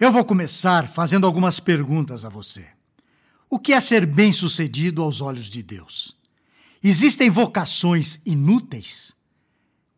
[0.00, 2.68] Eu vou começar fazendo algumas perguntas a você.
[3.50, 6.16] O que é ser bem-sucedido aos olhos de Deus?
[6.80, 9.12] Existem vocações inúteis?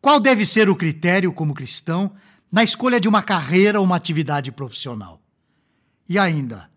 [0.01, 2.15] Qual deve ser o critério como cristão
[2.51, 5.21] na escolha de uma carreira ou uma atividade profissional?
[6.09, 6.71] E ainda,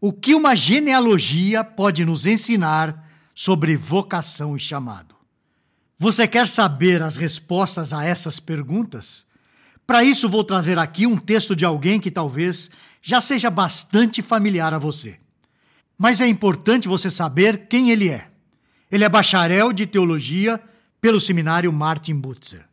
[0.00, 5.14] o que uma genealogia pode nos ensinar sobre vocação e chamado?
[5.98, 9.26] Você quer saber as respostas a essas perguntas?
[9.86, 12.70] Para isso, vou trazer aqui um texto de alguém que talvez
[13.02, 15.18] já seja bastante familiar a você.
[15.98, 18.28] Mas é importante você saber quem ele é.
[18.90, 20.60] Ele é bacharel de teologia
[21.00, 22.66] pelo seminário Martin Butzer.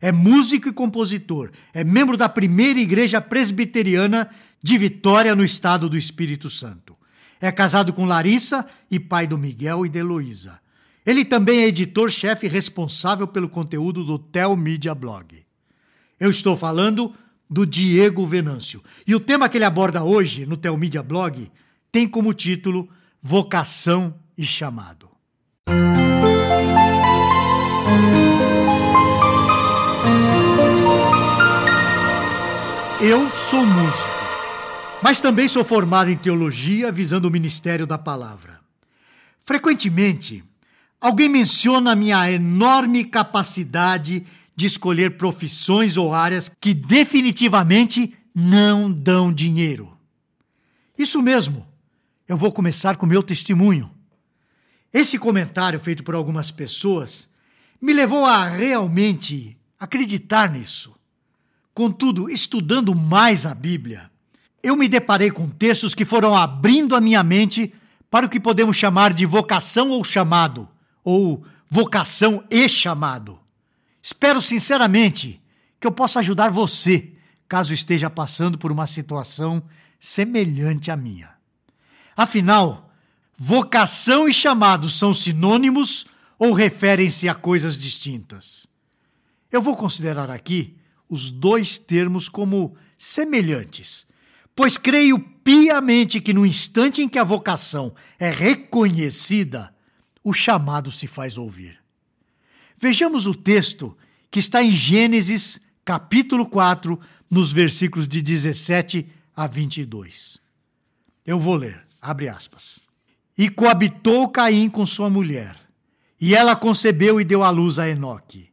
[0.00, 4.30] É músico e compositor, é membro da primeira igreja presbiteriana
[4.62, 6.96] de Vitória, no estado do Espírito Santo.
[7.40, 10.60] É casado com Larissa e pai do Miguel e de Heloísa.
[11.04, 15.45] Ele também é editor-chefe responsável pelo conteúdo do Tel Media Blog.
[16.18, 17.14] Eu estou falando
[17.48, 18.82] do Diego Venâncio.
[19.06, 21.50] E o tema que ele aborda hoje no Telmídia Blog
[21.92, 22.88] tem como título
[23.20, 25.10] Vocação e Chamado.
[32.98, 34.08] Eu sou músico,
[35.02, 38.58] mas também sou formado em teologia visando o ministério da palavra.
[39.42, 40.42] Frequentemente,
[40.98, 49.32] alguém menciona a minha enorme capacidade de escolher profissões ou áreas que definitivamente não dão
[49.32, 49.96] dinheiro.
[50.98, 51.66] Isso mesmo,
[52.26, 53.90] eu vou começar com meu testemunho.
[54.92, 57.28] Esse comentário feito por algumas pessoas
[57.80, 60.96] me levou a realmente acreditar nisso.
[61.74, 64.10] Contudo, estudando mais a Bíblia,
[64.62, 67.74] eu me deparei com textos que foram abrindo a minha mente
[68.10, 70.66] para o que podemos chamar de vocação ou chamado,
[71.04, 73.38] ou vocação e chamado.
[74.06, 75.42] Espero sinceramente
[75.80, 77.10] que eu possa ajudar você,
[77.48, 79.60] caso esteja passando por uma situação
[79.98, 81.34] semelhante à minha.
[82.16, 82.88] Afinal,
[83.36, 86.06] vocação e chamado são sinônimos
[86.38, 88.68] ou referem-se a coisas distintas?
[89.50, 90.78] Eu vou considerar aqui
[91.08, 94.06] os dois termos como semelhantes,
[94.54, 99.74] pois creio piamente que no instante em que a vocação é reconhecida,
[100.22, 101.85] o chamado se faz ouvir.
[102.78, 103.96] Vejamos o texto
[104.30, 107.00] que está em Gênesis, capítulo 4,
[107.30, 110.38] nos versículos de 17 a 22.
[111.24, 112.80] Eu vou ler, abre aspas.
[113.36, 115.56] E coabitou Caim com sua mulher,
[116.20, 118.50] e ela concebeu e deu à luz a Enoque.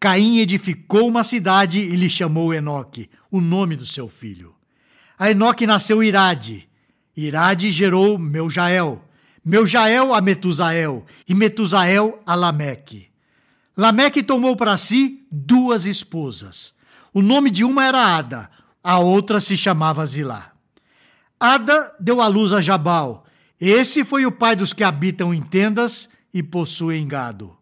[0.00, 4.54] Caim edificou uma cidade e lhe chamou Enoque, o nome do seu filho.
[5.16, 6.68] A Enoque nasceu Irade.
[7.16, 9.04] Irade gerou Meujael.
[9.44, 13.11] Meujael a Metusael, e Metusael a Lameque.
[13.76, 16.74] Lameque tomou para si duas esposas.
[17.12, 18.50] O nome de uma era Ada,
[18.82, 20.52] a outra se chamava Zilá.
[21.40, 23.24] Ada deu à luz a Jabal.
[23.60, 27.56] Esse foi o pai dos que habitam em tendas e possuem gado.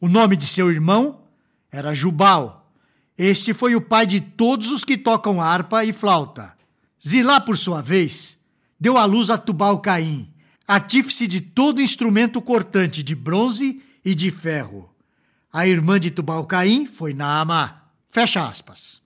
[0.00, 1.22] O nome de seu irmão
[1.70, 2.72] era Jubal.
[3.16, 6.56] Este foi o pai de todos os que tocam harpa e flauta.
[7.04, 8.38] Zilá, por sua vez,
[8.80, 10.32] deu à luz a Tubal Caim,
[10.66, 14.91] artífice de todo instrumento cortante de bronze e de ferro.
[15.52, 17.82] A irmã de Tubal-Caim foi Naamá.
[18.08, 19.02] Fecha aspas.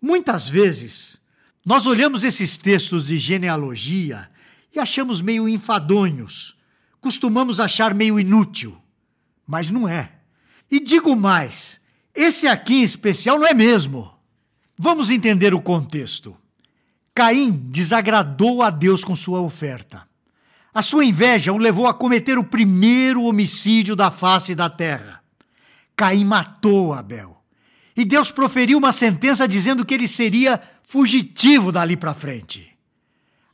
[0.00, 1.18] Muitas vezes,
[1.64, 4.28] nós olhamos esses textos de genealogia
[4.74, 6.58] e achamos meio enfadonhos.
[7.00, 8.76] Costumamos achar meio inútil.
[9.46, 10.12] Mas não é.
[10.70, 11.80] E digo mais,
[12.14, 14.12] esse aqui em especial não é mesmo.
[14.76, 16.36] Vamos entender o contexto.
[17.14, 20.06] Caim desagradou a Deus com sua oferta.
[20.74, 25.11] A sua inveja o levou a cometer o primeiro homicídio da face da terra.
[26.02, 27.40] Caim matou Abel.
[27.96, 32.76] E Deus proferiu uma sentença dizendo que ele seria fugitivo dali para frente.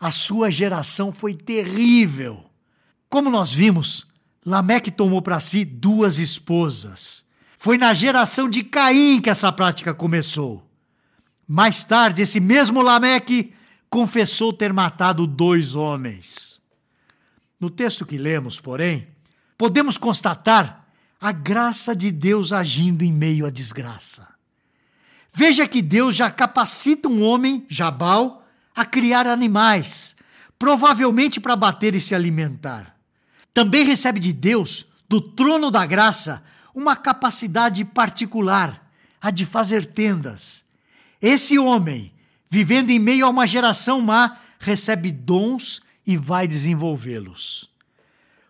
[0.01, 2.43] A sua geração foi terrível.
[3.11, 4.07] Como nós vimos,
[4.47, 7.23] Lameque tomou para si duas esposas.
[7.59, 10.67] Foi na geração de Caim que essa prática começou.
[11.47, 13.53] Mais tarde, esse mesmo Lameque
[13.91, 16.63] confessou ter matado dois homens.
[17.61, 19.07] No texto que lemos, porém,
[19.59, 20.88] podemos constatar
[21.21, 24.29] a graça de Deus agindo em meio à desgraça.
[25.33, 30.15] Veja que Deus já capacita um homem, Jabal, a criar animais,
[30.59, 32.97] provavelmente para bater e se alimentar.
[33.53, 36.43] Também recebe de Deus, do trono da graça,
[36.75, 38.89] uma capacidade particular,
[39.21, 40.65] a de fazer tendas.
[41.21, 42.13] Esse homem,
[42.49, 47.69] vivendo em meio a uma geração má, recebe dons e vai desenvolvê-los.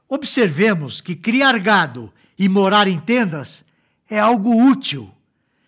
[0.08, 3.64] Observemos que criar gado e morar em tendas
[4.08, 5.10] é algo útil.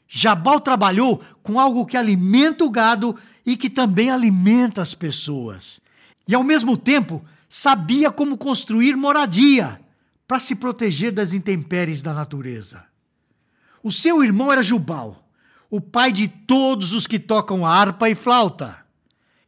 [0.09, 3.15] Jabal trabalhou com algo que alimenta o gado
[3.45, 5.81] e que também alimenta as pessoas.
[6.27, 9.81] E ao mesmo tempo sabia como construir moradia
[10.27, 12.87] para se proteger das intempéries da natureza.
[13.83, 15.29] O seu irmão era Jubal,
[15.69, 18.85] o pai de todos os que tocam harpa e flauta.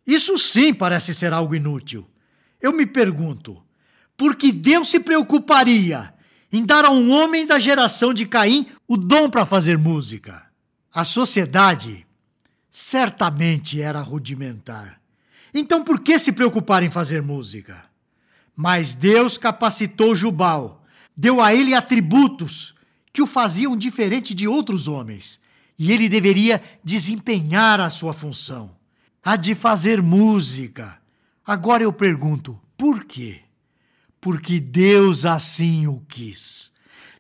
[0.07, 2.05] Isso sim parece ser algo inútil.
[2.61, 3.62] Eu me pergunto,
[4.23, 6.15] por que Deus se preocuparia
[6.53, 10.47] em dar a um homem da geração de Caim o dom para fazer música?
[10.95, 12.07] A sociedade
[12.71, 15.01] certamente era rudimentar.
[15.53, 17.85] Então por que se preocupar em fazer música?
[18.55, 20.85] Mas Deus capacitou Jubal,
[21.17, 22.77] deu a ele atributos
[23.13, 25.41] que o faziam diferente de outros homens,
[25.77, 28.71] e ele deveria desempenhar a sua função,
[29.21, 30.97] a de fazer música.
[31.45, 33.43] Agora eu pergunto, por quê?
[34.23, 36.73] Porque Deus assim o quis.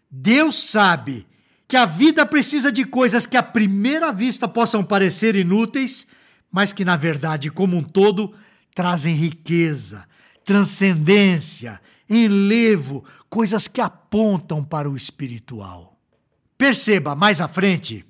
[0.08, 1.26] Deus sabe
[1.66, 6.06] que a vida precisa de coisas que à primeira vista possam parecer inúteis,
[6.48, 8.32] mas que na verdade, como um todo,
[8.72, 10.06] trazem riqueza,
[10.44, 15.98] transcendência, enlevo, coisas que apontam para o espiritual.
[16.56, 18.06] Perceba mais à frente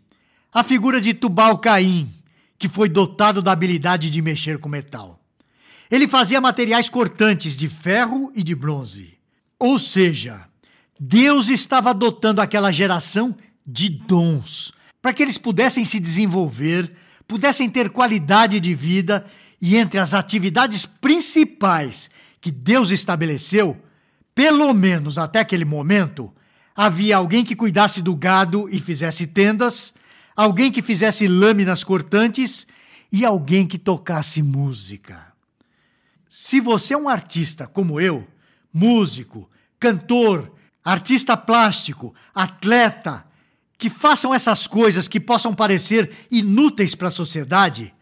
[0.52, 2.12] a figura de Tubal Caim,
[2.58, 5.21] que foi dotado da habilidade de mexer com metal.
[5.90, 9.18] Ele fazia materiais cortantes de ferro e de bronze.
[9.58, 10.48] Ou seja,
[10.98, 13.36] Deus estava dotando aquela geração
[13.66, 16.90] de dons para que eles pudessem se desenvolver,
[17.26, 19.26] pudessem ter qualidade de vida
[19.60, 22.08] e entre as atividades principais
[22.40, 23.76] que Deus estabeleceu,
[24.32, 26.32] pelo menos até aquele momento,
[26.74, 29.94] havia alguém que cuidasse do gado e fizesse tendas,
[30.36, 32.66] alguém que fizesse lâminas cortantes
[33.10, 35.31] e alguém que tocasse música.
[36.34, 38.26] Se você é um artista como eu,
[38.72, 40.50] músico, cantor,
[40.82, 43.26] artista plástico, atleta,
[43.76, 47.94] que façam essas coisas que possam parecer inúteis para a sociedade,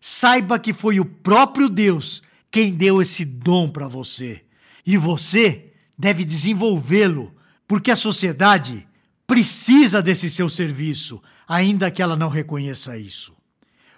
[0.00, 4.44] saiba que foi o próprio Deus quem deu esse dom para você.
[4.84, 7.36] E você deve desenvolvê-lo,
[7.68, 8.84] porque a sociedade
[9.28, 13.36] precisa desse seu serviço, ainda que ela não reconheça isso.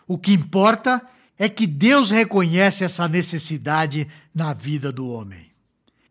[0.07, 1.01] O que importa
[1.39, 5.51] é que Deus reconhece essa necessidade na vida do homem.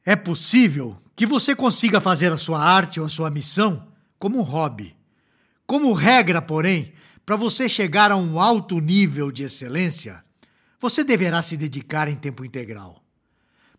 [0.06, 3.88] É possível que você consiga fazer a sua arte ou a sua missão
[4.18, 4.96] como um hobby.
[5.66, 6.94] Como regra, porém,
[7.26, 10.24] para você chegar a um alto nível de excelência,
[10.80, 13.04] você deverá se dedicar em tempo integral.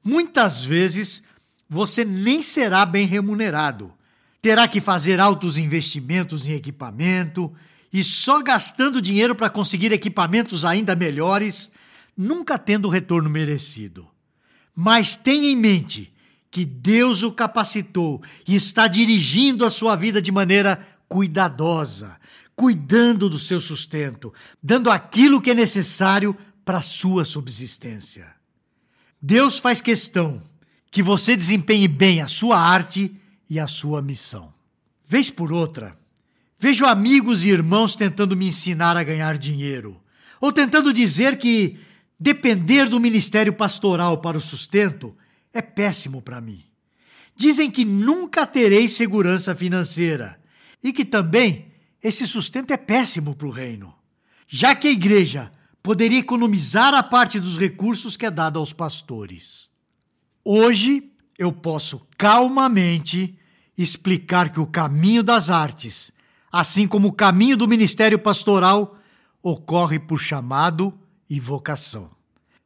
[0.04, 1.22] Muitas vezes
[1.66, 3.94] você nem será bem remunerado.
[4.42, 7.52] Terá que fazer altos investimentos em equipamento
[7.92, 11.70] e só gastando dinheiro para conseguir equipamentos ainda melhores,
[12.16, 14.06] nunca tendo o retorno merecido.
[14.74, 16.12] Mas tenha em mente
[16.50, 22.18] que Deus o capacitou e está dirigindo a sua vida de maneira cuidadosa,
[22.54, 24.32] cuidando do seu sustento,
[24.62, 28.34] dando aquilo que é necessário para a sua subsistência.
[29.20, 30.42] Deus faz questão
[30.90, 33.14] que você desempenhe bem a sua arte
[33.48, 34.52] e a sua missão.
[35.04, 35.98] Vez por outra,
[36.58, 40.00] vejo amigos e irmãos tentando me ensinar a ganhar dinheiro,
[40.40, 41.78] ou tentando dizer que
[42.18, 45.16] depender do ministério pastoral para o sustento
[45.52, 46.64] é péssimo para mim.
[47.36, 50.40] Dizem que nunca terei segurança financeira
[50.82, 51.72] e que também
[52.02, 53.94] esse sustento é péssimo para o reino,
[54.48, 55.52] já que a igreja
[55.82, 59.70] poderia economizar a parte dos recursos que é dada aos pastores.
[60.44, 63.38] Hoje eu posso calmamente
[63.76, 66.12] explicar que o caminho das artes,
[66.50, 68.98] assim como o caminho do ministério pastoral,
[69.42, 70.92] ocorre por chamado
[71.28, 72.10] e vocação.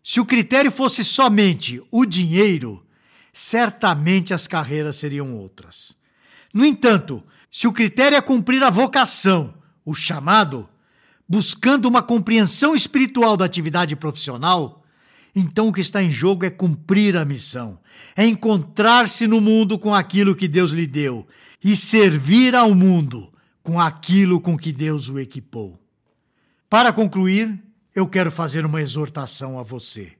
[0.03, 2.85] Se o critério fosse somente o dinheiro,
[3.33, 5.97] certamente as carreiras seriam outras.
[6.53, 10.69] No entanto, se o critério é cumprir a vocação, o chamado,
[11.29, 14.83] buscando uma compreensão espiritual da atividade profissional,
[15.35, 17.79] então o que está em jogo é cumprir a missão,
[18.17, 21.27] é encontrar-se no mundo com aquilo que Deus lhe deu
[21.65, 23.32] e servir ao mundo
[23.63, 25.79] com aquilo com que Deus o equipou.
[26.69, 27.63] Para concluir,
[27.95, 30.13] eu quero fazer uma exortação a você.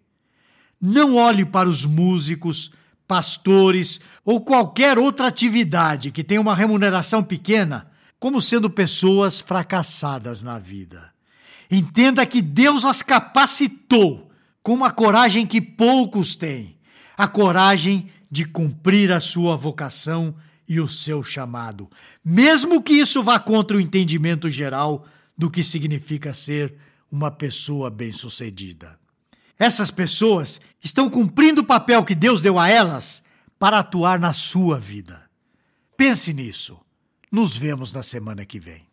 [0.81, 2.73] Não olhe para os músicos,
[3.07, 10.59] pastores ou qualquer outra atividade que tenha uma remuneração pequena como sendo pessoas fracassadas na
[10.59, 11.13] vida.
[11.71, 14.31] Entenda que Deus as capacitou
[14.63, 16.77] com uma coragem que poucos têm
[17.17, 20.35] a coragem de cumprir a sua vocação
[20.73, 21.91] e o seu chamado,
[22.25, 26.75] mesmo que isso vá contra o entendimento geral do que significa ser
[27.11, 28.99] uma pessoa bem-sucedida.
[29.59, 33.23] Essas pessoas estão cumprindo o papel que Deus deu a elas
[33.59, 35.29] para atuar na sua vida.
[35.95, 36.81] Pense nisso.
[37.31, 38.87] Nos vemos na semana que vem.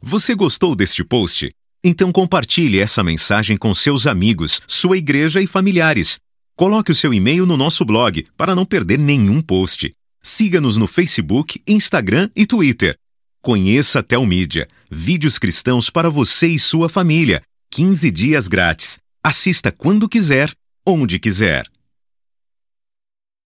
[0.00, 1.50] Você gostou deste post?
[1.82, 6.20] Então compartilhe essa mensagem com seus amigos, sua igreja e familiares.
[6.54, 9.92] Coloque o seu e-mail no nosso blog para não perder nenhum post.
[10.22, 12.96] Siga-nos no Facebook, Instagram e Twitter.
[13.42, 17.42] Conheça a Telmídia, vídeos cristãos para você e sua família.
[17.70, 18.98] 15 dias grátis.
[19.24, 20.52] Assista quando quiser,
[20.84, 21.66] onde quiser.